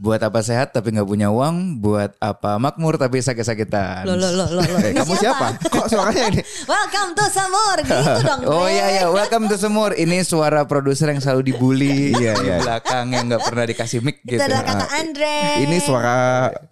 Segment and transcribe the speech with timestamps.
[0.00, 4.08] Buat apa sehat tapi nggak punya uang, buat apa makmur tapi sakit-sakitan.
[4.08, 4.64] Lo lo lo lo.
[4.64, 4.78] lo.
[4.80, 5.60] Eh, kamu siapa?
[5.60, 6.40] Kok suaranya ini?
[6.72, 7.76] Welcome to Samur.
[7.84, 8.40] Gitu dong.
[8.48, 9.92] Oh iya iya, welcome to Semur.
[9.92, 12.56] Ini suara produser yang selalu dibully iya, iya.
[12.56, 14.42] di belakang yang nggak pernah dikasih mic Itu gitu.
[14.42, 15.36] adalah kata Andre.
[15.68, 16.16] Ini suara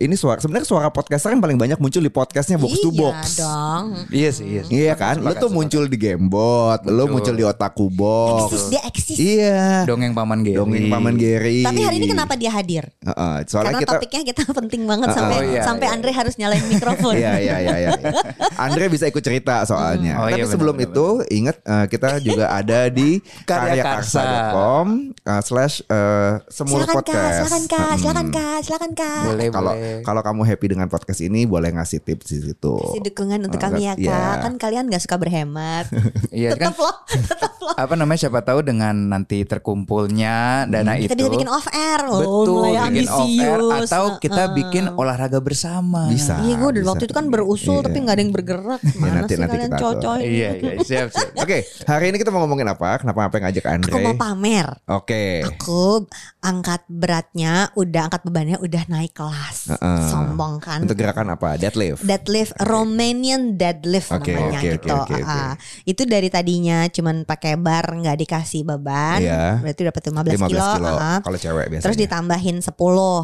[0.01, 3.21] ini suara sebenarnya suara podcaster yang paling banyak muncul di podcastnya box to Iya box.
[3.37, 3.85] dong.
[4.09, 4.63] Iya sih, iya.
[4.65, 4.73] sih.
[4.73, 5.21] Iya kan?
[5.21, 7.37] Lo tuh muncul di Gamebot, lo Muncul.
[7.37, 8.49] di Otaku Box.
[8.49, 9.17] Eksis dia eksis.
[9.21, 9.85] Iya.
[9.85, 10.57] Dongeng paman Geri.
[10.57, 11.61] Dongeng Paman Gary.
[11.61, 12.89] Tapi hari ini kenapa dia hadir?
[13.29, 15.95] Heeh, soalnya Karena kita topiknya kita penting banget sampai Oh, iya, sampai iya.
[15.95, 17.15] Andre harus nyalain mikrofon.
[17.15, 17.91] Iya iya iya iya.
[18.65, 20.19] Andre bisa ikut cerita soalnya.
[20.19, 24.87] Oh, Tapi iya, benar, sebelum benar, itu ingat eh, kita juga ada di Karya karyakarsa.com
[25.15, 27.37] eh, slash eh, semur Silakan kak, podcast.
[27.39, 28.01] silakan kak, Mm-mm.
[28.01, 29.23] silakan kak, silakan kak.
[29.27, 29.97] Boleh, Kalau boleh.
[30.03, 32.75] kalau kamu happy dengan podcast ini boleh ngasih tips di situ.
[32.75, 34.03] Kasih dukungan untuk kami ya kak.
[34.03, 34.23] iya.
[34.41, 35.87] Kan kalian gak suka berhemat.
[36.31, 37.73] Iya kan tetap loh, tetap loh.
[37.75, 42.21] apa namanya siapa tahu dengan nanti terkumpulnya dana Kita itu bisa bikin off air loh.
[42.21, 44.55] Betul, mulai bikin off air atau kita Heeh.
[44.55, 46.07] bikin olahraga bersama.
[46.07, 46.39] Bisa.
[46.41, 47.85] Iya gue dari waktu itu kan berusul Iya.
[47.85, 48.81] tapi gak ada yang bergerak.
[48.95, 50.21] Mana nanti- sih nanti kalian kita cocoy?
[50.21, 51.29] Iya, iya, siap, siap.
[51.37, 52.99] Oke, hari ini kita mau ngomongin apa?
[52.99, 53.91] Kenapa apa yang ngajak Andre?
[53.91, 54.67] Aku mau pamer.
[54.87, 55.25] Oke.
[55.45, 56.05] Aku
[56.39, 59.71] angkat beratnya udah angkat bebannya udah naik kelas.
[59.71, 60.03] Heeh.
[60.09, 60.81] Sombong kan.
[60.81, 61.55] Untuk gerakan apa?
[61.55, 62.03] Deadlift.
[62.03, 64.87] Deadlift Romanian deadlift Oke, namanya oke, gitu.
[64.89, 65.25] oke, oke, oke.
[65.25, 65.55] Ah,
[65.85, 69.59] itu dari tadinya cuman pakai bar nggak dikasih beban, Iya.
[69.59, 70.75] berarti dapat 15, 15 kilo.
[70.79, 70.95] kilo.
[70.95, 71.19] ah.
[71.19, 71.85] Kalau cewek biasanya.
[71.85, 72.75] Terus ditambahin 10,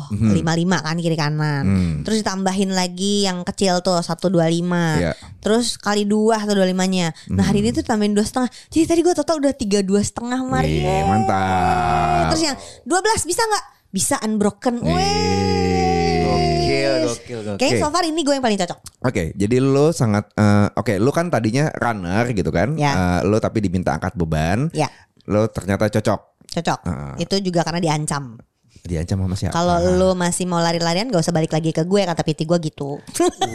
[0.09, 0.33] Mhm.
[0.37, 1.65] 55 kan kiri kanan.
[1.65, 1.95] Hmm.
[2.03, 4.99] Terus ditambahin lagi yang kecil tuh 125.
[4.99, 5.13] Iya.
[5.39, 7.13] Terus kali dua atau 25-nya.
[7.31, 8.49] Nah, hari ini tuh tambahin dua setengah.
[8.69, 10.97] Jadi tadi gue total udah tiga dua setengah Wih, Maria.
[11.05, 12.25] mantap.
[12.31, 13.65] Terus yang 12 bisa nggak?
[13.91, 14.75] Bisa unbroken.
[14.81, 16.23] Weh.
[16.25, 17.57] Gokil, gokil, gokil.
[17.57, 17.83] Kayaknya Oke.
[17.83, 18.79] so far ini gue yang paling cocok.
[19.03, 22.75] Oke, jadi lo sangat eh, oke, lo kan tadinya runner gitu kan?
[22.75, 23.21] Ya.
[23.21, 24.69] Eh, lo tapi diminta angkat beban.
[24.73, 24.89] Ya,
[25.25, 26.21] Lo ternyata cocok.
[26.45, 26.81] cocok.
[26.85, 27.15] Ah.
[27.17, 28.37] Itu juga karena diancam.
[28.85, 29.57] Diancam sama siapa?
[29.57, 33.01] Kalau lu masih mau lari-larian gak usah balik lagi ke gue kata PT gue gitu.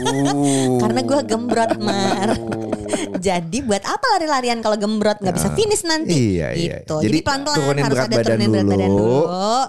[0.82, 2.34] Karena gue gembrot mar.
[3.20, 6.40] Jadi buat apa lari-larian kalau gembrot nggak bisa finish nanti?
[6.40, 6.82] Iya, iya.
[6.82, 6.98] Gitu.
[6.98, 9.20] Jadi Jadi, pelan-pelan turunin harus berat ada badan turunin berat badan dulu,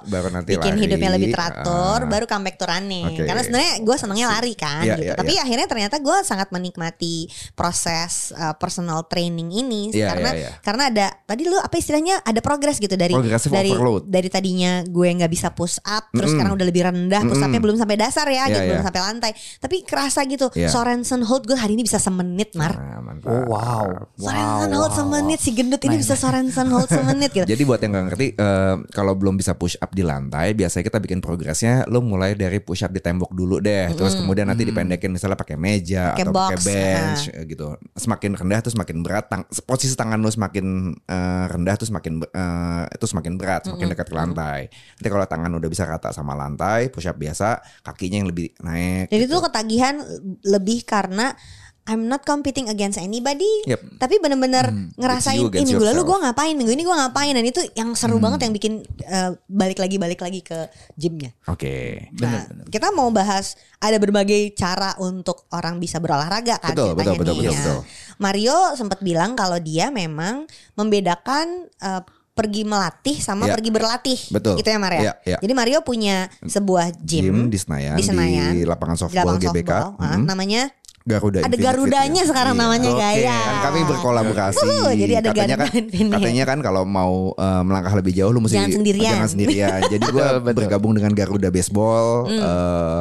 [0.09, 0.81] baru nanti bikin lari.
[0.81, 2.09] hidupnya lebih teratur, Ah.
[2.09, 3.05] baru comeback to running.
[3.11, 3.23] Oke.
[3.27, 5.03] Karena sebenarnya gue senangnya lari kan Iya, gitu.
[5.05, 5.43] iya, Tapi iya.
[5.45, 7.15] akhirnya ternyata gue sangat menikmati
[7.53, 10.51] proses uh, personal training ini Iya, karena iya, iya.
[10.63, 14.09] karena ada tadi lu apa istilahnya ada progres gitu dari Progressive dari overload.
[14.09, 16.35] dari tadinya gue nggak bisa push up terus Mm-mm.
[16.35, 17.63] sekarang udah lebih rendah push upnya Mm-mm.
[17.63, 18.87] belum sampai dasar ya Iya, gitu belum iya.
[18.87, 20.69] sampai lantai tapi kerasa gitu Iya.
[20.69, 23.29] Sorensen hold gue hari ini bisa semenit mar Nah, mantap.
[23.29, 23.87] Oh wow.
[24.17, 28.07] Sorensen hold semenit si gendut ini bisa Sorensen hold semenit gitu Jadi buat yang gak
[28.09, 32.35] ngerti eh, kalau belum bisa push up di lantai, biasanya kita bikin progresnya lo mulai
[32.35, 36.25] dari push up di tembok dulu deh, terus kemudian nanti dipendekin misalnya pakai meja Pakai
[36.25, 37.67] atau pakai box, bench eh, gitu.
[37.95, 40.67] Semakin rendah tuh semakin berat, tang- posisi tangan lo semakin
[41.01, 44.61] eh, rendah tuh semakin eh, itu semakin berat, semakin dekat ke lantai.
[44.69, 49.09] Nanti kalau tangan udah bisa rata sama lantai, push up biasa, kakinya yang lebih naik.
[49.09, 49.39] jadi gitu.
[49.39, 49.95] tuh ketagihan
[50.43, 51.33] lebih karena
[51.81, 53.99] I'm not competing against anybody, Yep.
[53.99, 57.33] tapi bener-bener ngerasain you ini against minggu lalu yourself." gue ngapain, minggu ini gue ngapain
[57.35, 61.33] dan itu yang seru banget yang bikin eh, balik lagi balik lagi ke gymnya.
[61.49, 62.07] Oke.
[62.21, 67.35] Nah, kita mau bahas ada berbagai cara untuk orang bisa berolahraga kan Betul, betul, betul,
[67.35, 67.43] nih.
[67.43, 67.59] betul, Ya.
[67.59, 67.81] betul.
[68.21, 70.45] Mario sempat bilang kalau dia memang
[70.77, 72.03] membedakan eh,
[72.41, 73.55] pergi melatih sama Ya.
[73.55, 74.19] pergi berlatih.
[74.31, 74.55] Betul.
[74.57, 75.01] Gitu ya Mario.
[75.01, 75.37] Ya, ya.
[75.39, 79.45] Jadi Mario punya sebuah Gym, gym, di Senayan, di Senayan, di lapangan di softball lapangan
[79.47, 79.71] GBK.
[79.71, 79.91] softball.
[79.99, 80.25] Ah, Mhm.
[80.25, 80.63] namanya
[81.01, 82.29] Garuda ada Infinite Garudanya Fitness.
[82.29, 82.63] sekarang Iya.
[82.63, 83.01] namanya Oke.
[83.01, 83.39] gaya.
[83.41, 84.69] Kan kami berkolaborasi.
[84.69, 86.13] Uh, jadi ada katanya kan, Garuda Infinite.
[86.15, 89.11] katanya kan kalau mau eh, melangkah lebih jauh lu mesti Jangan sendirian.
[89.11, 89.81] Jangan sendirian.
[89.93, 92.29] jadi gue bergabung dengan Garuda Baseball.
[92.29, 92.37] Hmm.
[92.39, 93.01] eh,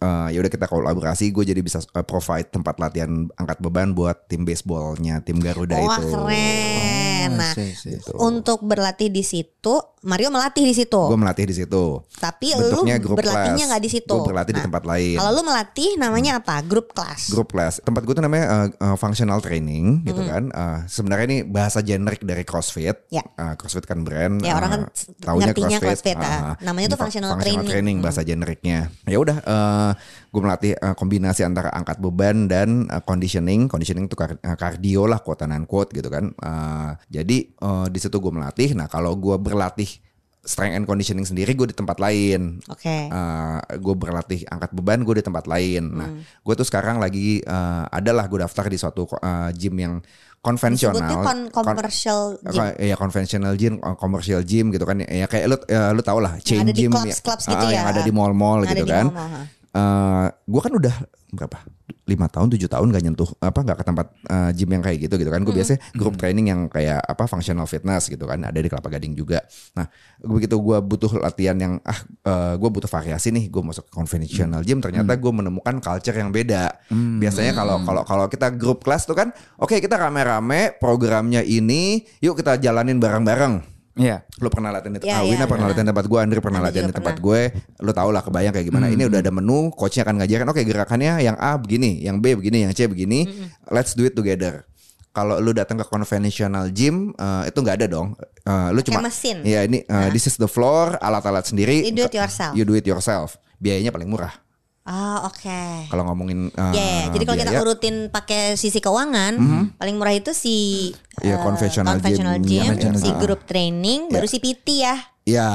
[0.00, 1.30] eh, ya udah kita kolaborasi.
[1.30, 5.94] Gue jadi bisa eh, provide tempat latihan angkat beban buat tim baseballnya tim Garuda Wah
[5.96, 6.10] itu.
[6.10, 7.11] keren.
[7.30, 7.90] Nah, I see, see.
[7.94, 8.10] Gitu.
[8.18, 10.98] untuk berlatih di situ, Mario melatih di situ.
[10.98, 12.02] Gue melatih di situ.
[12.18, 14.10] Tapi Bentuknya lu grup berlatihnya nggak di situ.
[14.10, 15.14] Gue berlatih di Nah, tempat lain.
[15.14, 16.58] Kalau lu melatih namanya apa?
[16.66, 17.30] Grup kelas.
[17.30, 17.78] Grup class.
[17.78, 20.32] Tempat gue tuh namanya uh, uh, functional training gitu Mm-hmm.
[20.34, 20.44] kan.
[20.50, 23.06] Uh, Sebenarnya ini bahasa generik dari CrossFit.
[23.14, 23.22] Ya.
[23.38, 24.42] Uh, CrossFit kan brand.
[24.42, 24.82] Ya, orang kan
[25.30, 26.54] uh, ngertinya CrossFit, Uh, ah.
[26.58, 28.02] Namanya tuh fa- functional training.
[28.02, 28.90] bahasa generiknya.
[29.06, 29.90] Ya udah uh,
[30.34, 33.70] gue melatih uh, kombinasi antara angkat beban dan uh, conditioning.
[33.70, 35.46] Conditioning itu kar- uh, cardio lah quote
[35.94, 36.34] gitu kan.
[36.42, 38.72] Uh, jadi uh, di situ gue melatih.
[38.72, 39.86] Nah, kalau gue berlatih
[40.42, 42.58] strength and conditioning sendiri gue di tempat lain.
[42.66, 43.06] Oke.
[43.78, 45.84] gue berlatih angkat beban gue di tempat lain.
[45.92, 46.24] Nah, Hmm.
[46.24, 49.94] gue tuh sekarang lagi uh, adalah gue daftar di suatu uh, gym yang
[50.42, 50.98] konvensional.
[50.98, 52.64] Disebutnya kon- commercial Kon- gym.
[52.82, 54.98] Ya conventional gym, uh, commercial gym gitu kan.
[55.06, 57.76] Ya kayak lu ya, lu tau lah chain ada di gym clubs-clubs gitu ah, ya.
[57.78, 59.06] yang ada di mall-mall gitu di kan.
[59.14, 59.42] mall-mall, ha.
[59.72, 60.94] Uh, gue kan udah
[61.32, 61.64] berapa?
[62.04, 65.16] Lima tahun tujuh tahun gak nyentuh apa nggak ke tempat uh, gym yang kayak gitu
[65.16, 65.40] gitu kan.
[65.48, 68.44] Gue biasanya grup training yang kayak apa functional fitness gitu kan.
[68.44, 69.40] Ada di kelapa gading juga.
[69.72, 69.88] Nah
[70.20, 72.04] begitu gue butuh latihan yang ah
[72.58, 73.48] gue butuh variasi nih.
[73.48, 76.84] Gue masuk ke conventional gym ternyata gue menemukan culture yang beda.
[76.92, 82.36] Biasanya kalau kalau kalau kita grup kelas tuh kan oke kita rame-rame programnya ini yuk
[82.36, 84.24] kita jalanin bareng-bareng Iya.
[84.40, 85.70] Lu pernah latihan di Ya, ah, ya, Wina pernah ya.
[85.76, 87.40] latihan di tempat gue, Andri pernah Anda latihan di tempat gue.
[87.84, 88.86] Lu tau lah kebayang kayak gimana.
[88.88, 90.48] Ini udah ada menu, coachnya akan ngajarin.
[90.48, 93.28] Oke gerakannya yang A begini, yang B begini, yang C begini.
[93.68, 94.64] Let's do it together.
[95.12, 98.16] Kalau lu datang ke conventional gym eh, itu nggak ada dong.
[98.48, 99.44] Eh, lu Pakai cuma mesin.
[99.44, 101.84] Iya ini eh, this is the floor, alat-alat sendiri.
[101.84, 102.52] You do it yourself.
[102.56, 103.36] You do it yourself.
[103.60, 104.41] Biayanya paling murah.
[104.82, 105.86] Ah, oke.
[105.86, 107.02] Kalau ngomongin eh, Ya, ya.
[107.14, 109.38] jadi kalau kita urutin pakai sisi keuangan,
[109.78, 110.90] paling murah itu si
[111.22, 112.46] Iya, eh, conventional conventional gym.
[112.50, 113.18] gym, Conventional si gym.
[113.22, 114.96] grup training, baru si PT ya.
[115.22, 115.48] Ya,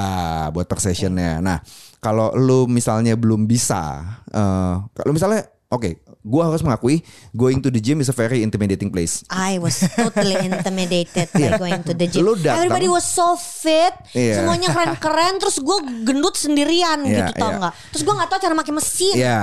[0.50, 1.44] buat per sessionnya.
[1.44, 1.60] Nah,
[2.00, 4.00] kalau lu misalnya belum bisa,
[4.32, 5.90] eh kalau misalnya, oke,
[6.22, 9.22] gua harus mengakui, going to the gym is a very intimidating place.
[9.28, 12.24] I was totally intimidated by going to the gym.
[12.24, 14.42] Lu datang- Everybody was so fit, Iya.
[14.42, 15.38] semuanya keren-keren.
[15.42, 17.58] Terus gue gendut sendirian Iya, gitu tau iya.
[17.60, 17.74] nggak?
[17.92, 19.16] Terus gue nggak tahu cara pakai mesin.
[19.16, 19.42] Ya,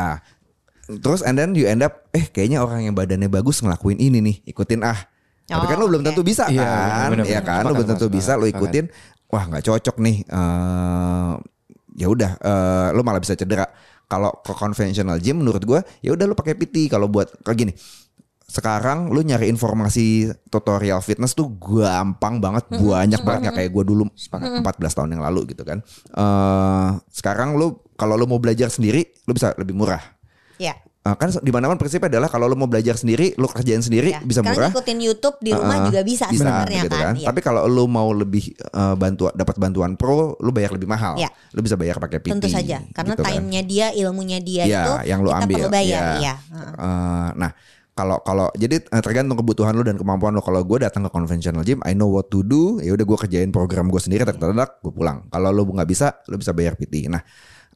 [0.85, 4.37] terus and then you end up, eh kayaknya orang yang badannya bagus ngelakuin ini nih,
[4.47, 4.97] ikutin ah.
[5.45, 6.09] Tapi Oh, kan lu belum oke.
[6.09, 7.29] tentu bisa Iya, kan, bener-bener.
[7.31, 8.89] ya kan, lu belum tentu bisa, lu ikutin,
[9.29, 10.17] wah nggak cocok nih.
[10.25, 11.33] eh
[11.95, 13.69] ya udah, eh, lu malah bisa cedera.
[14.07, 16.93] Kalau ke conventional gym, menurut gua, ya udah lu pakai PT.
[16.93, 17.73] Kalau buat kayak gini,
[18.45, 24.05] sekarang lu nyari informasi tutorial fitness tuh gampang banget, banyak banget nggak kayak gua dulu
[24.15, 24.63] 14
[24.95, 25.83] tahun yang lalu gitu kan.
[26.15, 30.03] eh sekarang lu kalau lu mau belajar sendiri, lu bisa lebih murah.
[30.61, 30.79] Ya.
[31.05, 34.25] Eh, kan di mana-mana prinsipnya adalah kalau lu mau belajar sendiri, lu kerjain sendiri ya.
[34.25, 34.73] bisa murah.
[34.73, 35.89] ikutin YouTube di rumah Uh-uh.
[35.93, 37.05] juga bisa, bisa sebenarnya gitu kan.
[37.05, 37.15] kan.
[37.21, 37.27] Iya.
[37.29, 41.21] Tapi kalau lu mau lebih eh, bantuan dapat bantuan pro, lu bayar lebih mahal.
[41.21, 41.29] Ya.
[41.53, 42.33] Lu bisa bayar pakai PT.
[42.33, 43.37] Tentu saja, karena gitu kan.
[43.37, 45.57] time-nya dia, ilmunya dia Iya, itu yang lu kita ambil.
[45.61, 46.01] perlu bayar.
[46.01, 46.15] Iya.
[46.25, 46.35] Iya.
[46.57, 47.51] Eh, nah,
[47.93, 50.41] kalau kalau jadi eh, tergantung kebutuhan lu dan kemampuan lu.
[50.41, 52.81] Kalau gue datang ke conventional gym, I know what to do.
[52.81, 55.29] Ya udah gue kerjain program gue sendiri, tak gue pulang.
[55.29, 57.13] Kalau lu nggak bisa, lu bisa bayar PT.
[57.13, 57.21] Nah,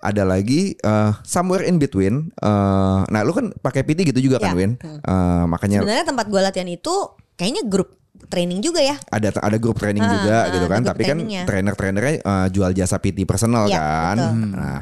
[0.00, 2.30] ada lagi eh, somewhere in between.
[2.34, 4.56] eh, nah, lu kan pakai PT gitu juga kan, Ya.
[4.56, 4.72] Win?
[4.78, 6.94] Eh, makanya Sebenarnya tempat gue latihan itu
[7.34, 7.94] kayaknya grup
[8.26, 8.98] training juga ya.
[9.08, 12.96] ada ada grup training Ah, juga ah, gitu kan tapi kan trainer-trainernya eh, jual jasa
[12.96, 14.34] PT personal Iya, kan betul.
[14.52, 14.78] nah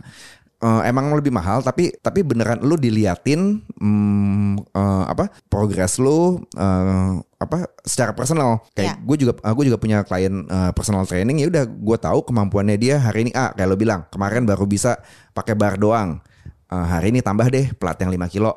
[0.66, 6.18] eh, emang lebih mahal tapi tapi beneran lu diliatin hmm, eh, apa progres lu
[6.50, 9.04] eh, apa secara personal kayak Iya.
[9.04, 12.98] gue juga gue juga punya klien eh, personal training ya udah gue tahu kemampuannya dia
[12.98, 14.98] hari ini ah kayak lo bilang kemarin baru bisa
[15.32, 16.18] pakai bar doang
[16.66, 18.50] Eh, hari ini tambah deh plat yang 5 kilo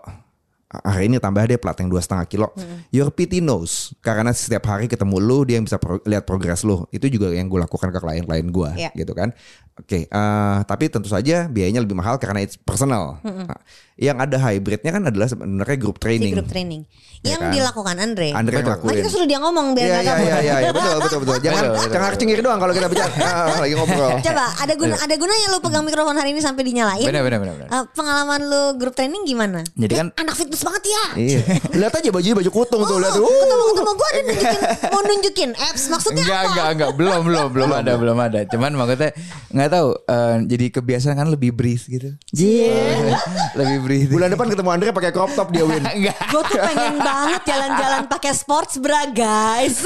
[0.69, 2.47] hari ini tambah deh plat yang dua setengah kilo.
[2.89, 6.85] Your PT knows karena setiap hari ketemu lu dia yang bisa pro- lihat progres lu.
[6.89, 8.89] Itu juga yang gue lakukan ke klien-klien gue, Iya.
[8.95, 9.33] gitu kan.
[9.79, 13.15] Oke, eh, tapi tentu saja biayanya lebih mahal karena it's personal.
[13.23, 13.55] Nah,
[13.95, 16.31] yang ada hybridnya kan adalah sebenarnya group Si training.
[16.31, 16.83] grup training.
[17.19, 17.51] Ya Yang kan?
[17.51, 18.29] dilakukan Andre.
[18.31, 18.55] Andre.
[18.63, 20.23] Mari kita suruh dia ngomong biar Iya nggak iya kabur.
[20.23, 21.35] iya iya ya, betul betul betul.
[21.41, 24.11] Jangan jangan cengir doang kalau kita bicara Ah, lagi ngobrol.
[24.19, 27.03] Coba ada guna ada gunanya lu pegang mikrofon hari ini sampai dinyalain.
[27.03, 27.67] Benar benar benar.
[27.67, 29.67] Eh, pengalaman lu grup training gimana?
[29.73, 31.03] Jadi kan- anak fitness banget ya.
[31.17, 31.39] Iya.
[31.79, 33.23] Lihat aja bajunya baju kutung tuh, lihat tuh.
[33.27, 34.59] Ketemu ketemu gue ada nunjukin
[34.89, 36.47] mau nunjukin apps maksudnya Enggak, apa?
[36.49, 38.39] enggak, enggak, belum, belum, belum ada, belum ada.
[38.45, 39.11] Cuman maksudnya
[39.49, 39.89] nggak tahu.
[40.05, 42.09] eh, jadi kebiasaan kan lebih breathe gitu.
[42.33, 43.17] Iya.
[43.59, 44.09] lebih breathe.
[44.09, 45.81] Bulan depan ketemu Andre pakai crop top dia win.
[45.97, 46.17] enggak.
[46.29, 49.85] Gue tuh pengen banget jalan-jalan pakai sports bra guys.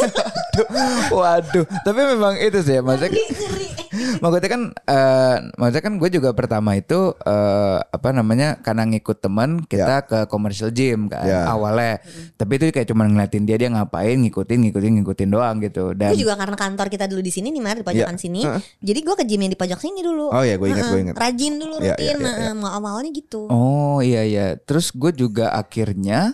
[1.16, 3.70] Waduh, tapi memang itu sih, maksudnya, Ngeri, ngeri.
[4.22, 9.62] maksudnya kan, eh, maksudnya kan gue juga pertama itu eh, apa namanya, karena ngikut teman
[9.62, 11.46] kita ke commercial gym kan Ya.
[11.46, 12.02] awalnya,
[12.34, 15.92] tapi itu kayak cuma ngeliatin dia dia ngapain, ngikutin, ngikutin, ngikutin doang gitu.
[15.92, 18.22] Dan Gue juga karena kantor kita dulu di sini nih Mar di pojokan Iya.
[18.22, 18.42] sini.
[18.42, 18.62] Heeh.
[18.82, 20.30] Jadi gue ke gym yang di pojok sini dulu.
[20.30, 21.04] Oh iya, gue ingat, gue Heeh.
[21.06, 21.16] ingat.
[21.16, 22.04] Rajin dulu Iya, rutin.
[22.04, 22.54] iya, iya, heeh.
[22.54, 23.46] Mau awalnya gitu.
[23.46, 26.34] oh iya iya, terus gue juga akhirnya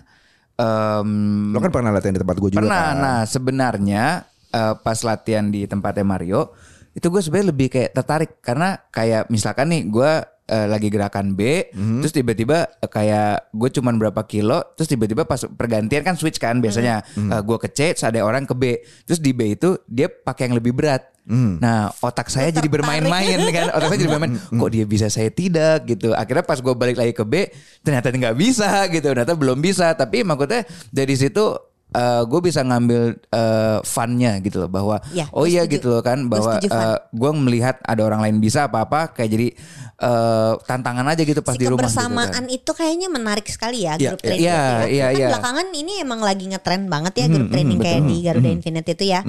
[0.55, 1.09] em,
[1.51, 2.83] Lo kan pernah latihan di tempat gue juga pernah.
[2.91, 2.95] kan.
[2.97, 4.03] Nah sebenarnya
[4.49, 6.51] eh, pas latihan di tempatnya Mario
[6.93, 10.11] itu gue sebenarnya lebih kayak tertarik karena kayak misalkan nih gue
[10.49, 11.69] eh, lagi gerakan B
[12.01, 16.57] terus tiba-tiba eh, kayak gue cuman berapa kilo terus tiba-tiba pas pergantian kan switch kan
[16.57, 17.05] biasanya.
[17.15, 20.49] Eh, gue ke C terus ada orang ke B terus di B itu dia pakai
[20.49, 21.05] yang lebih berat.
[21.61, 25.85] Nah otak saya jadi bermain-main kan otak saya jadi bermain kok dia bisa saya tidak?
[25.85, 26.09] gitu.
[26.17, 27.45] Akhirnya pas gue balik lagi ke B
[27.85, 29.93] ternyata nggak bisa gitu ternyata belum bisa.
[29.93, 35.43] Tapi maksudnya dari situ eh, gue bisa ngambil eh, funnya gitu loh bahwa Ya, oh
[35.43, 35.73] iya setuju.
[35.75, 36.97] gitu loh kan bahwa Van.
[37.09, 39.47] gue melihat ada orang lain bisa apa-apa kayak jadi
[39.99, 42.45] eh, tantangan aja gitu pas si di rumah gitu kebersamaan kan.
[42.47, 44.85] itu kayaknya menarik sekali ya Iya, grup iya, training itu ya.
[44.87, 45.27] iya, Kan iya.
[45.29, 49.21] belakangan ini emang lagi ngetren banget ya grup training kayak di Garuda Infinite itu ya.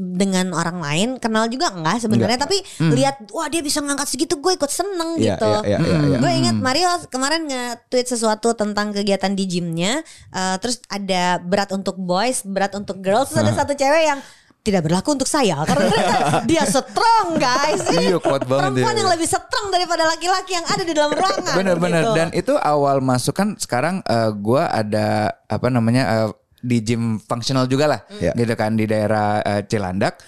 [0.00, 4.56] Dengan orang lain kenal juga enggak sebenarnya tapi lihat wah dia bisa ngangkat segitu gue
[4.56, 5.50] ikut seneng Iya, gitu.
[5.60, 6.18] iya, iya, iya, iya.
[6.18, 11.94] Gue ingat Mario kemarin nge-tweet sesuatu tentang kegiatan di gymnya Eh, terus ada berat untuk
[11.94, 14.20] boys, berat untuk girls, terus ada satu cewek yang
[14.60, 16.16] tidak berlaku untuk saya karena ternyata
[16.50, 17.80] dia strong guys.
[17.90, 19.00] Ini Iya, kuat banget Perempuan dia.
[19.00, 21.54] yang lebih strong daripada laki-laki yang ada di dalam ruangan.
[21.56, 22.12] Bener-bener gitu.
[22.14, 25.08] dan itu awal masuk kan sekarang eh, gue ada
[25.44, 28.32] apa namanya eh, di gym fungsional juga lah Iya.
[28.34, 30.20] gitu kan di daerah eh, Cilandak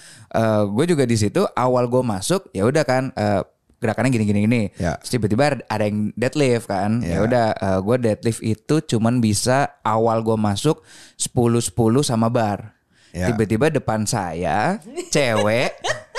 [0.65, 3.41] gue juga di situ awal gue masuk ya udah kan eh,
[3.77, 4.95] gerakannya gini gini gini Ya.
[4.97, 7.17] Terus tiba-tiba ada yang deadlift kan ya Ya.
[7.21, 7.45] udah
[7.79, 10.81] gue deadlift itu cuman bisa awal gue masuk
[11.15, 11.69] 10 10
[12.01, 12.73] sama bar
[13.11, 13.29] Ya.
[13.29, 15.69] tiba-tiba depan saya cewek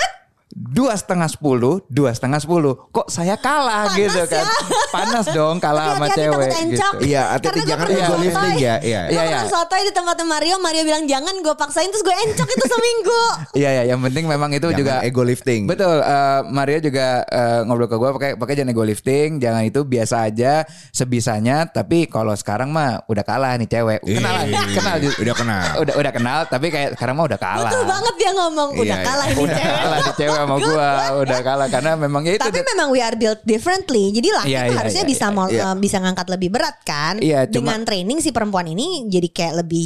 [0.65, 4.41] dua setengah sepuluh, dua setengah sepuluh, kok saya kalah Panas gitu kan?
[4.41, 4.45] ya.
[4.89, 6.89] Panas dong kalah sama cewek gitu.
[7.05, 9.01] Iya, hati-hati jangan ego lifting ya, iya.
[9.05, 9.39] Iya, iya.
[9.45, 13.23] sotoy di tempatnya Mario, Mario bilang jangan gue paksain terus gue encok itu seminggu.
[13.55, 15.63] Iya ya, yang penting memang itu Jangan juga ego lifting.
[15.63, 19.85] Betul, eh, Maria juga eh, ngobrol ke gue pakai pakai jangan ego lifting, jangan itu
[19.85, 21.67] biasa aja sebisanya.
[21.69, 23.99] Tapi kalau sekarang mah udah kalah nih cewek.
[24.01, 24.43] Kenal,
[24.73, 25.63] kenal, udah kenal.
[25.79, 26.39] udah udah kenal.
[26.47, 27.71] Tapi kayak sekarang mah udah kalah.
[27.71, 29.05] Betul banget dia ngomong udah Iya, iya.
[29.07, 29.75] kalah ini Udah cewek.
[29.75, 30.87] kalah nih cewek sama gue,
[31.21, 32.41] udah kalah karena memang ya itu.
[32.41, 34.09] Tapi memang we are built differently.
[34.09, 35.63] Jadi laki Iya, tuh iya, harusnya iya, bisa iya, mau iya.
[35.65, 37.13] eh, bisa ngangkat lebih berat kan.
[37.17, 39.85] Iya, cuma- Dengan training si perempuan ini jadi kayak lebih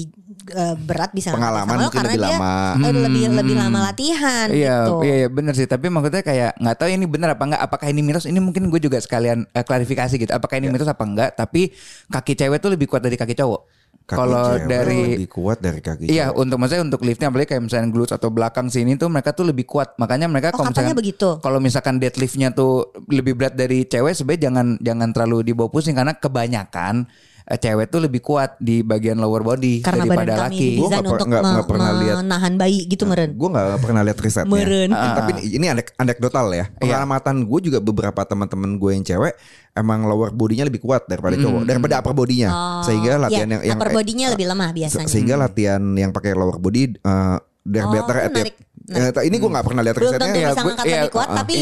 [0.50, 2.54] eh, berat bisa ngangkat Pengalaman sama mungkin karena lebih dia lama.
[2.80, 4.96] eh, lebih lebih lama latihan Iya, gitu.
[5.02, 5.66] iya, iya bener sih.
[5.66, 7.62] Tapi maksudnya kayak nggak tahu ini bener apa enggak.
[7.62, 8.26] Apakah ini mitos?
[8.26, 10.32] Ini mungkin gue juga sekalian eh, klarifikasi gitu.
[10.32, 10.62] Apakah Iya.
[10.62, 11.30] ini mitos apa enggak?
[11.34, 11.70] Tapi
[12.08, 13.78] kaki cewek tuh lebih kuat dari kaki cowok.
[14.10, 16.42] Kaki Kalau cewek dari lebih kuat dari kaki Iya, cowok.
[16.42, 19.70] untuk maksudnya untuk liftnya apalagi kayak misalnya glutes atau belakang sini tuh mereka tuh lebih
[19.70, 19.94] kuat.
[20.01, 21.30] Makanya mereka Oh, kalau misalkan begitu.
[21.38, 26.18] kalau misalkan deadliftnya tuh lebih berat dari cewek, sebenarnya jangan jangan terlalu dibawa pusing karena
[26.18, 27.06] kebanyakan
[27.51, 30.68] cewek tuh lebih kuat di bagian lower body Karena daripada badan laki.
[30.75, 32.15] Gua desain nggak per- nggak- me- nggak pernah lihat.
[32.20, 33.29] menahan bayi gitu meren.
[33.34, 34.51] Gue gak pernah lihat risetnya.
[34.51, 34.89] Meren.
[34.91, 36.65] Eh, Tapi ini anek anekdotal ya.
[36.75, 39.34] Pengamatan gue juga beberapa teman-teman gue yang cewek
[39.72, 42.50] emang lower bodinya lebih kuat daripada cowok, daripada upper bodinya.
[42.82, 45.08] Sehingga latihan Iya, yang yang upper eh, bodinya lebih lemah se- biasanya.
[45.08, 48.34] sehingga latihan yang pakai lower body eh they're Oh, better at it.
[48.36, 48.56] menarik,
[48.89, 50.25] Eh, ini gue gak pernah lihat Belum risetnya.
[50.27, 51.58] tentu Iya, bisa gue- ngangkat iya, lebih kuat uh, tapi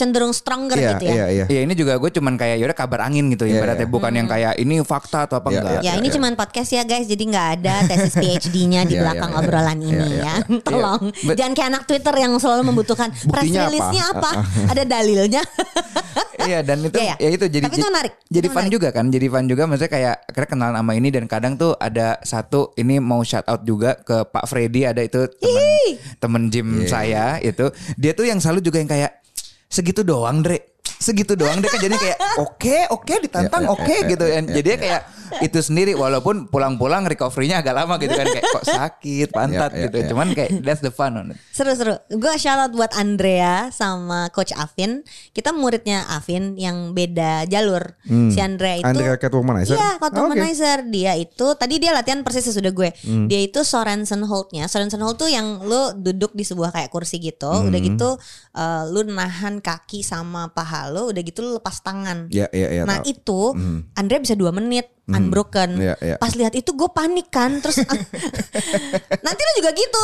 [0.00, 1.12] cenderung stronger Iya, gitu ya.
[1.12, 1.44] iya, iya.
[1.46, 3.92] Ya ini juga gue cuman kayak yaudah kabar angin gitu Iya, ibaratnya iya.
[3.92, 5.80] bukan yang kayak ini fakta atau apa Iya, enggak.
[5.82, 6.14] Ya ini iya.
[6.16, 9.44] cuman podcast ya guys, jadi nggak ada tesis PhD-nya di Iya, belakang iya, iya.
[9.44, 10.34] obrolan Iya, ini iya, ya.
[10.66, 13.68] Tolong, Bet- jangan kayak anak Twitter yang selalu membutuhkan press Buktinya apa?
[13.68, 14.30] release-nya apa,
[14.66, 15.42] ada dalilnya.
[16.40, 17.14] Iya dan itu Iya, iya.
[17.20, 18.72] ya itu jadi Tapi itu menarik, Jadi itu fun menarik.
[18.72, 19.04] juga kan.
[19.06, 22.96] Jadi fun juga maksudnya kayak akhirnya kenalan sama ini dan kadang tuh ada satu ini
[22.96, 25.68] mau shout out juga ke Pak Freddy ada itu temen
[26.18, 26.88] temen gym Iya.
[26.88, 27.68] saya itu.
[27.94, 29.19] Dia tuh yang selalu juga yang kayak
[29.70, 30.69] segitu doang, Dre.
[31.00, 34.34] Segitu doang dia kan jadi kayak oke oke ditantang Iya, iya, oke iya, gitu iya,
[34.36, 35.02] dan iya, jadinya kayak
[35.40, 40.10] itu sendiri walaupun pulang-pulang recovery-nya agak lama gitu kan kayak kok sakit pantat gitu.
[40.10, 41.38] Cuman kayak that's the fun on it.
[41.54, 41.96] Seru-seru.
[42.10, 45.06] Gue shout out buat Andrea sama Coach Afin.
[45.30, 47.94] Kita muridnya Afin yang beda jalur.
[48.04, 48.92] Si Andrea itu Hmm.
[48.92, 49.78] Andrea Catwomanizer?
[49.78, 50.78] Iya, Oh, Catwomanizer.
[50.90, 52.90] Dia itu tadi dia latihan persis sesudah gue.
[53.06, 53.30] Hmm.
[53.30, 54.66] Dia itu Sorensen Hold-nya.
[54.66, 57.48] Sorensen Hold tuh yang lu duduk di sebuah kayak kursi gitu.
[57.48, 57.70] Hmm.
[57.70, 58.08] Udah gitu
[58.50, 62.28] eh, lu nahan kaki sama paha lu, udah gitu lu lepas tangan.
[62.28, 62.82] Iya, iya, iya.
[62.84, 63.12] Nah tahu.
[63.14, 63.40] itu
[63.96, 65.70] Andrea bisa dua menit unbroken.
[65.76, 66.16] Iya, iya.
[66.16, 67.78] Pas lihat itu gue panik kan, terus
[69.26, 70.02] nanti lu juga gitu,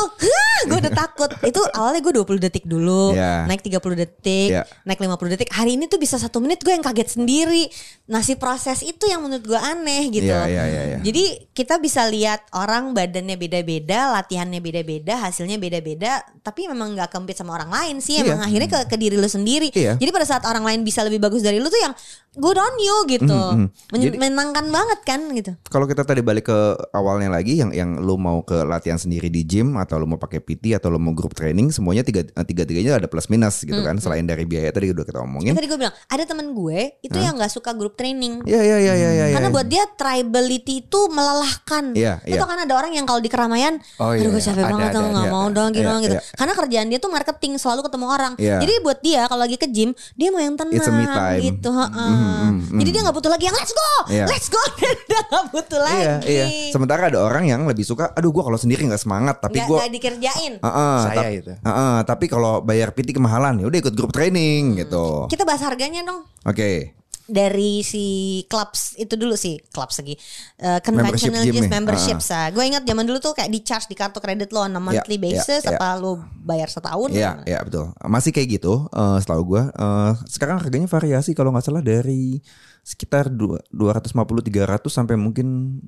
[0.67, 1.31] gue udah takut.
[1.43, 3.47] Itu awalnya gue 20 detik dulu, Iya.
[3.47, 4.63] naik 30 detik, Iya.
[4.83, 5.49] naik 50 detik.
[5.49, 7.69] Hari ini tuh bisa satu menit gue yang kaget sendiri.
[8.07, 10.27] Nah si proses itu yang menurut gue aneh gitu.
[10.27, 10.99] Iya, iya, iya, iya.
[11.01, 17.39] Jadi kita bisa lihat orang badannya beda-beda, latihannya beda-beda, hasilnya beda-beda, tapi memang nggak compete
[17.39, 18.19] sama orang lain sih.
[18.19, 18.47] Emang Iya.
[18.47, 19.69] akhirnya ke, ke diri lu sendiri.
[19.71, 19.97] Iya.
[19.97, 21.95] Jadi pada saat orang lain bisa lebih bagus dari lu tuh yang
[22.37, 23.33] good on you gitu.
[23.33, 23.69] Mhm, mhm.
[23.91, 25.53] Men- Jadi- menyenangkan banget kan gitu.
[25.69, 26.59] Kalau kita tadi balik ke
[26.95, 30.39] awalnya lagi yang yang lu mau ke latihan sendiri di gym atau lu mau pakai
[30.39, 33.99] PT atau lu mau grup training semuanya tiga tiga tiganya ada plus minus gitu kan
[33.99, 35.53] selain dari biaya tadi udah kita omongin.
[35.53, 38.47] tadi gue bilang ada temen gue itu yang nggak suka grup training.
[38.47, 39.27] Iya iya iya iya iya.
[39.35, 39.57] Karena iya.
[39.57, 41.85] buat dia tribalisty itu melelahkan.
[41.97, 42.47] Iya, Itu iya.
[42.47, 45.01] kan ada orang yang kalau di keramaian, Oh, aduh iya, gue capek ada, banget ada,
[45.09, 46.17] nggak iya, mau dong gitu, iya, gitu.
[46.19, 46.23] iya.
[46.37, 48.33] Karena kerjaan dia tuh marketing selalu ketemu orang.
[48.37, 48.57] Iya.
[48.61, 51.41] Jadi buat dia kalau lagi ke gym dia mau yang tenang It's a me time.
[51.43, 51.71] gitu.
[51.73, 52.11] heeh.
[52.53, 54.25] mhm, Jadi dia nggak butuh lagi yang let's go, Iya.
[54.29, 54.63] let's go.
[55.09, 55.99] dia nggak butuh lagi.
[56.01, 56.47] Iya iya.
[56.71, 59.93] Sementara ada orang yang lebih suka, aduh gua kalau sendiri nggak semangat tapi gua nggak
[59.95, 60.53] dikerjain.
[60.61, 61.53] Heeh, Saya tap- itu.
[61.55, 65.27] heeh, tapi kalau bayar PT kemahalan ya udah ikut grup training gitu.
[65.27, 66.25] Kita bahas harganya dong.
[66.45, 66.95] Oke.
[67.27, 68.05] Dari si
[68.45, 70.15] clubs itu dulu sih clubs lagi
[70.61, 71.73] uh, conventional Membership gym gyms nih.
[71.73, 72.47] memberships ah.
[72.49, 75.17] gue ingat zaman dulu tuh kayak di charge di kartu kredit lo on a monthly
[75.17, 75.75] Ya, ya, basis ya.
[75.75, 77.91] apa lo bayar setahun Iya, iya betul.
[78.01, 79.63] Masih kayak gitu eh, setahu gua.
[79.69, 82.39] Eh, sekarang harganya variasi kalau nggak salah dari
[82.81, 84.15] sekitar dua- 250
[84.45, 85.47] 300 sampai mungkin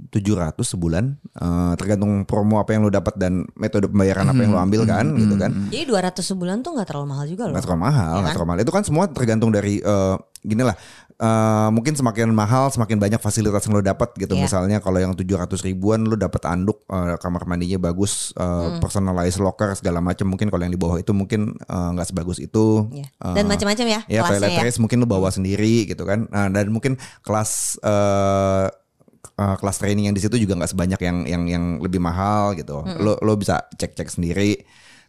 [0.08, 4.58] 700 sebulan Eh, tergantung promo apa yang lo dapat dan metode pembayaran apa yang lo
[4.58, 5.54] ambil kan gitu kan.
[5.68, 8.60] jadi 200 sebulan tuh nggak terlalu mahal juga loh Nggak terlalu mahal, nggak terlalu mahal.
[8.60, 10.76] Itu kan semua tergantung dari eh, gini lah.
[11.18, 14.38] eh, mungkin semakin mahal semakin banyak fasilitas yang lo dapat gitu.
[14.38, 14.46] Iya.
[14.46, 19.74] Misalnya kalau yang 700 ribuan lo dapat anduk, eh, kamar mandinya bagus, eh, personalized locker
[19.74, 20.30] segala macam.
[20.30, 22.86] Mungkin kalau yang di bawah itu mungkin nggak sebagus itu.
[22.94, 23.10] Iya.
[23.10, 26.30] Eh, dan macam-macam ya, Ya kelasnya ya toiletries mungkin lo bawa sendiri gitu kan.
[26.30, 26.94] Nah, dan mungkin
[27.26, 28.66] kelas eh
[29.38, 32.86] eh, kelas training yang di situ juga nggak sebanyak yang yang yang lebih mahal gitu.
[33.02, 34.62] Lo lo bisa cek-cek sendiri.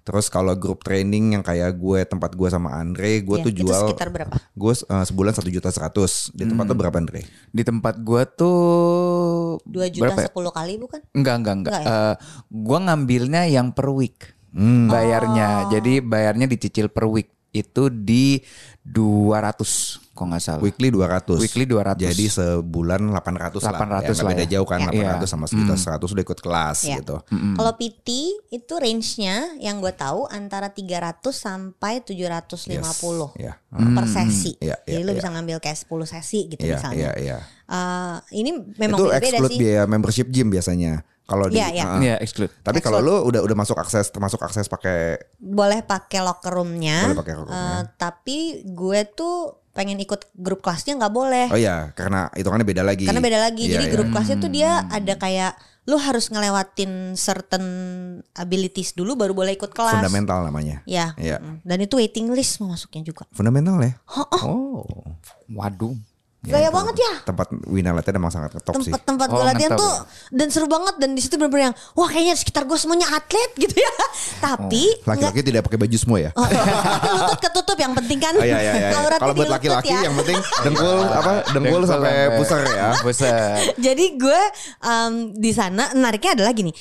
[0.09, 3.61] Terus kalau grup training yang kayak gue tempat gue sama Andre, gue Iya, tuh itu
[3.61, 6.33] jual sekitar berapa gue eh, sebulan satu juta seratus.
[6.33, 7.29] Di tempat lo berapa Andre?
[7.53, 10.29] Di tempat gua tuh 2 juta berapa ya?
[10.33, 11.73] 10 kali bukan Enggak, enggak, enggak.
[11.77, 11.93] Enggak ya?
[11.93, 12.15] Eh,
[12.49, 14.17] gua ngambilnya yang per week.
[14.49, 14.89] Hmm.
[14.89, 15.69] Bayarnya.
[15.69, 17.29] Jadi bayarnya dicicil per week.
[17.49, 18.37] Itu di
[18.83, 20.59] 200 kok nggak salah.
[20.59, 21.39] Weekly 200.
[21.39, 21.95] Weekly 200.
[22.03, 24.01] Jadi sebulan 800, 800 lah.
[24.03, 24.49] Ya, lah beda ya.
[24.53, 25.15] jauh kan Iya.
[25.15, 26.95] 800 sama sejuta 100 udah ikut kelas Iya.
[26.99, 27.15] gitu.
[27.55, 28.07] Kalau PT
[28.49, 33.47] itu range-nya yang gue tahu antara 300 sampai 750 Yes.
[33.47, 33.53] Ya.
[33.71, 34.51] per sesi.
[34.59, 36.97] Iya, Jadi iya, lo bisa ngambil kayak 10 sesi gitu Iya, misalnya.
[36.99, 37.37] iya, iya.
[37.65, 39.59] Eh, ini memang Itu beda-beda exclude sih.
[39.59, 41.05] biaya membership gym biasanya.
[41.29, 41.83] Kalau di Iya, iya.
[41.86, 42.01] uh-uh.
[42.01, 42.50] Iya, exclude.
[42.65, 47.05] Tapi kalau lu udah udah masuk akses termasuk akses pakai Boleh pakai locker room-nya.
[47.05, 47.77] Boleh pakai locker room-nya.
[47.77, 51.48] Eh, tapi gue tuh pengen ikut grup kelasnya nggak boleh.
[51.53, 53.05] Oh iya, karena hitungannya beda lagi.
[53.05, 53.69] Karena beda lagi.
[53.69, 53.93] Iya, Jadi iya.
[53.93, 55.53] grup kelasnya tuh dia ada kayak
[55.89, 57.65] lu harus ngelewatin certain
[58.38, 59.97] abilities dulu baru boleh ikut kelas.
[59.97, 60.86] fundamental namanya.
[60.86, 61.17] Ya.
[61.17, 61.41] Iya.
[61.41, 61.65] mm.
[61.65, 63.25] Dan itu waiting list mau masuknya juga.
[63.34, 63.93] Fundamental ya?
[64.13, 64.86] Oh, Oh.
[65.49, 65.97] Waduh.
[66.39, 67.13] Gaya banget ya.
[67.28, 68.89] Tempat Wina latihan emang sangat ngetop sih.
[68.89, 69.95] Tempat-tempat gue Oh, latihan mantap tuh
[70.32, 73.75] dan seru banget dan di situ bener-bener yang wah kayaknya sekitar gue semuanya atlet gitu
[73.75, 73.91] ya.
[74.39, 76.32] Tapi nggak Oh, Laki-laki tidak pakai baju semua ya?
[76.34, 76.71] Oh, tapi
[77.19, 78.34] lutut ketutup yang penting kan.
[78.34, 78.89] Oh iya iya iya.
[78.95, 79.99] Auratnya Kalau buat laki-laki ya.
[80.08, 81.32] yang penting dengkul apa?
[81.52, 82.88] Dengkul sampai pusar ya.
[83.04, 83.56] Pusar.
[83.75, 84.41] Jadi gue
[84.80, 86.71] um, di sana menariknya adalah gini,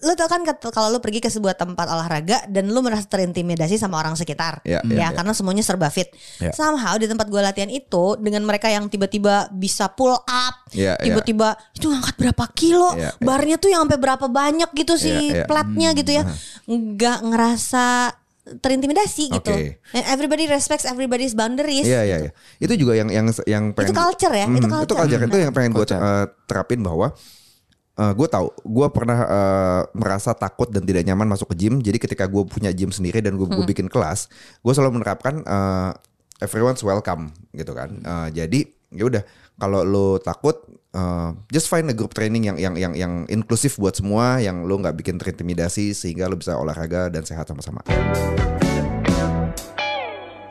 [0.00, 3.98] lo tau kan kalau lo pergi ke sebuah tempat olahraga dan lo merasa terintimidasi sama
[3.98, 5.08] orang sekitar, Ya, ya, ya, ya.
[5.12, 6.08] karena semuanya serba fit.
[6.38, 6.52] Ya.
[6.52, 11.10] Somehow di tempat gue latihan itu dengan mereka yang tiba-tiba bisa pull up, Ya, ya.
[11.10, 13.10] tiba-tiba itu ngangkat berapa kilo, Ya, ya.
[13.18, 15.46] barnya tuh yang sampai berapa banyak gitu sih Ya, ya.
[15.46, 16.22] platnya gitu ya,
[16.64, 17.86] nggak ngerasa
[18.42, 19.54] terintimidasi gitu.
[19.54, 19.78] Oke.
[19.90, 21.82] And everybody respects everybody's boundaries.
[21.82, 22.30] Iya iya iya.
[22.58, 24.86] Itu juga yang yang yang pengen Itu culture ya, itu Hmm, culture.
[24.86, 26.00] Itu culture itu yang pengen gue Culture.
[26.44, 27.14] terapin bahwa
[27.92, 31.78] gue tahu gue pernah eh, merasa takut dan tidak nyaman masuk ke gym.
[31.78, 33.62] Jadi ketika gue punya gym sendiri dan gue Hmm.
[33.62, 34.26] bikin kelas,
[34.58, 35.90] gue selalu menerapkan eh,
[36.42, 37.94] everyone's welcome gitu kan.
[37.94, 38.60] Eh, jadi
[38.92, 39.22] ya udah
[39.56, 40.56] kalau lo takut
[40.94, 44.78] eh, just find a group training yang yang yang yang inklusif buat semua yang lo
[44.80, 47.84] nggak bikin terintimidasi sehingga lo bisa olahraga dan sehat sama-sama.